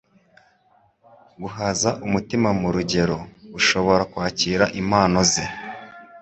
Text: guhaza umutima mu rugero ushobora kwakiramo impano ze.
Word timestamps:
guhaza 1.41 1.89
umutima 2.05 2.49
mu 2.59 2.69
rugero 2.75 3.17
ushobora 3.59 4.03
kwakiramo 4.11 4.73
impano 4.81 5.19
ze. 5.31 5.45